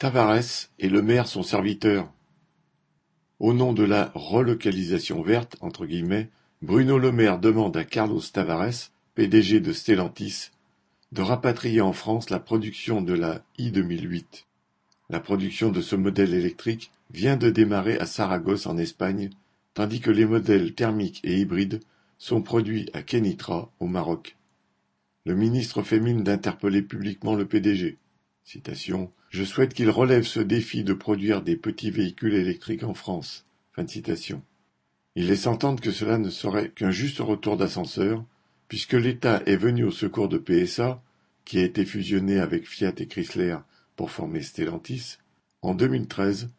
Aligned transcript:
Tavares 0.00 0.70
et 0.78 0.88
Le 0.88 1.02
Maire 1.02 1.28
son 1.28 1.42
serviteur. 1.42 2.10
Au 3.38 3.52
nom 3.52 3.74
de 3.74 3.82
la 3.82 4.10
relocalisation 4.14 5.20
verte, 5.20 5.58
Bruno 6.62 6.98
Le 6.98 7.12
Maire 7.12 7.38
demande 7.38 7.76
à 7.76 7.84
Carlos 7.84 8.22
Tavares, 8.32 8.92
PDG 9.14 9.60
de 9.60 9.74
Stellantis, 9.74 10.52
de 11.12 11.20
rapatrier 11.20 11.82
en 11.82 11.92
France 11.92 12.30
la 12.30 12.40
production 12.40 13.02
de 13.02 13.12
la 13.12 13.42
i2008. 13.58 14.46
La 15.10 15.20
production 15.20 15.70
de 15.70 15.82
ce 15.82 15.96
modèle 15.96 16.32
électrique 16.32 16.92
vient 17.12 17.36
de 17.36 17.50
démarrer 17.50 17.98
à 17.98 18.06
Saragosse 18.06 18.64
en 18.64 18.78
Espagne, 18.78 19.28
tandis 19.74 20.00
que 20.00 20.10
les 20.10 20.24
modèles 20.24 20.74
thermiques 20.74 21.20
et 21.24 21.38
hybrides 21.38 21.82
sont 22.16 22.40
produits 22.40 22.88
à 22.94 23.02
Kenitra, 23.02 23.70
au 23.80 23.86
Maroc. 23.86 24.38
Le 25.26 25.34
ministre 25.34 25.82
fait 25.82 26.00
mine 26.00 26.24
d'interpeller 26.24 26.80
publiquement 26.80 27.34
le 27.34 27.44
PDG. 27.44 27.98
Je 28.44 29.44
souhaite 29.44 29.74
qu'il 29.74 29.90
relève 29.90 30.24
ce 30.24 30.40
défi 30.40 30.82
de 30.84 30.92
produire 30.92 31.42
des 31.42 31.56
petits 31.56 31.90
véhicules 31.90 32.34
électriques 32.34 32.84
en 32.84 32.94
France. 32.94 33.46
Il 35.16 35.26
laisse 35.26 35.46
entendre 35.46 35.80
que 35.80 35.92
cela 35.92 36.18
ne 36.18 36.30
serait 36.30 36.70
qu'un 36.70 36.90
juste 36.90 37.18
retour 37.18 37.56
d'ascenseur, 37.56 38.24
puisque 38.68 38.94
l'État 38.94 39.42
est 39.46 39.56
venu 39.56 39.84
au 39.84 39.90
secours 39.90 40.28
de 40.28 40.38
PSA, 40.38 41.02
qui 41.44 41.58
a 41.58 41.64
été 41.64 41.84
fusionné 41.84 42.38
avec 42.38 42.66
Fiat 42.68 42.94
et 42.98 43.06
Chrysler 43.06 43.56
pour 43.96 44.10
former 44.10 44.42
Stellantis, 44.42 45.18
en 45.62 45.74
2013, 45.74 46.50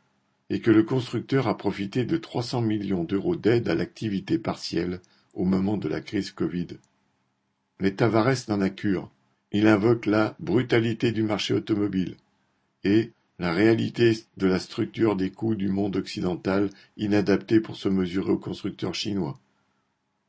et 0.49 0.59
que 0.59 0.71
le 0.71 0.83
constructeur 0.83 1.47
a 1.47 1.57
profité 1.57 2.03
de 2.03 2.17
300 2.17 2.61
millions 2.61 3.05
d'euros 3.05 3.37
d'aide 3.37 3.69
à 3.69 3.75
l'activité 3.75 4.37
partielle 4.37 4.99
au 5.33 5.45
moment 5.45 5.77
de 5.77 5.87
la 5.87 6.01
crise 6.01 6.31
Covid. 6.31 6.67
Mais 7.79 7.91
Tavares 7.91 8.49
n'en 8.49 8.59
a 8.59 8.69
cure. 8.69 9.09
Il 9.51 9.67
invoque 9.67 10.05
la 10.05 10.35
brutalité 10.39 11.11
du 11.11 11.23
marché 11.23 11.53
automobile 11.53 12.15
et 12.83 13.11
la 13.37 13.51
réalité 13.51 14.17
de 14.37 14.47
la 14.47 14.59
structure 14.59 15.15
des 15.15 15.31
coûts 15.31 15.55
du 15.55 15.67
monde 15.67 15.95
occidental 15.95 16.69
inadaptée 16.95 17.59
pour 17.59 17.75
se 17.75 17.89
mesurer 17.89 18.31
aux 18.31 18.37
constructeurs 18.37 18.95
chinois. 18.95 19.39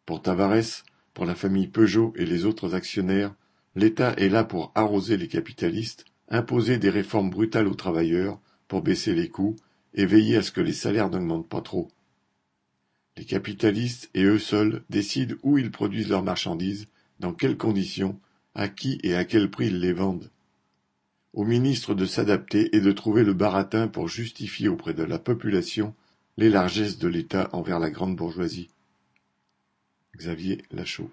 Pour 0.06 0.22
Tavares, 0.22 0.84
pour 1.14 1.24
la 1.24 1.34
famille 1.34 1.68
Peugeot 1.68 2.12
et 2.16 2.24
les 2.24 2.46
autres 2.46 2.74
actionnaires, 2.74 3.34
l'État 3.76 4.14
est 4.16 4.28
là 4.28 4.44
pour 4.44 4.72
arroser 4.74 5.16
les 5.16 5.28
capitalistes, 5.28 6.04
imposer 6.28 6.78
des 6.78 6.90
réformes 6.90 7.30
brutales 7.30 7.68
aux 7.68 7.74
travailleurs 7.74 8.40
pour 8.66 8.82
baisser 8.82 9.14
les 9.14 9.28
coûts 9.28 9.56
et 9.94 10.06
veiller 10.06 10.38
à 10.38 10.42
ce 10.42 10.50
que 10.50 10.60
les 10.60 10.72
salaires 10.72 11.10
n'augmentent 11.10 11.48
pas 11.48 11.60
trop. 11.60 11.88
Les 13.16 13.24
capitalistes 13.24 14.10
et 14.14 14.24
eux 14.24 14.38
seuls 14.38 14.82
décident 14.88 15.36
où 15.42 15.58
ils 15.58 15.70
produisent 15.70 16.08
leurs 16.08 16.22
marchandises, 16.22 16.88
dans 17.20 17.34
quelles 17.34 17.58
conditions, 17.58 18.18
à 18.54 18.68
qui 18.68 18.98
et 19.02 19.14
à 19.14 19.24
quel 19.24 19.50
prix 19.50 19.66
ils 19.66 19.80
les 19.80 19.92
vendent. 19.92 20.30
Au 21.32 21.44
ministre 21.44 21.94
de 21.94 22.04
s'adapter 22.04 22.76
et 22.76 22.80
de 22.80 22.92
trouver 22.92 23.24
le 23.24 23.32
baratin 23.32 23.88
pour 23.88 24.08
justifier 24.08 24.68
auprès 24.68 24.94
de 24.94 25.02
la 25.02 25.18
population 25.18 25.94
les 26.36 26.50
largesses 26.50 26.98
de 26.98 27.08
l'État 27.08 27.48
envers 27.52 27.78
la 27.78 27.90
grande 27.90 28.16
bourgeoisie. 28.16 28.68
Xavier 30.16 30.62
Lachaud 30.70 31.10